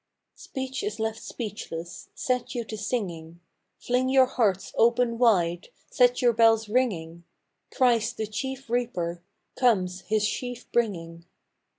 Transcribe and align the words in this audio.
Speech 0.33 0.81
is 0.81 0.99
left 0.99 1.21
speechless:— 1.21 2.09
Set 2.27 2.55
you 2.55 2.63
to 2.65 2.75
singing, 2.75 3.39
Fling 3.77 4.09
your 4.09 4.25
hearts 4.25 4.73
open 4.75 5.19
wide, 5.19 5.67
Set 5.91 6.23
your 6.23 6.33
bells 6.33 6.67
ringing; 6.67 7.23
Christ 7.71 8.17
the 8.17 8.25
Chief 8.25 8.67
Reaper 8.67 9.21
Comes, 9.55 10.01
His 10.07 10.25
sheaf 10.27 10.65
bringing. 10.71 11.25